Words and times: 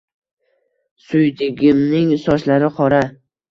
Suydigimning 1.09 2.11
sochlari 2.25 2.73
qora– 2.83 3.07